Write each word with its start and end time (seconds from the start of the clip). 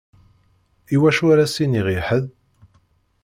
Iwacu 0.95 1.25
ara 1.33 1.45
s-iniɣ 1.53 1.87
i 1.97 1.99
ḥedd? 2.07 2.25